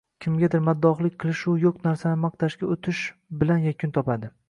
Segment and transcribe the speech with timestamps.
[0.25, 3.07] kimgadir maddohlik qilishu yo‘q narsalarni maqtashga o‘tish
[3.45, 4.37] bilan yakun topadi.